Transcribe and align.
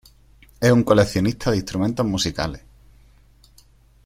Es 0.59 0.71
un 0.71 0.83
coleccionista 0.83 1.51
de 1.51 1.57
instrumentos 1.57 2.03
musicales. 2.03 2.63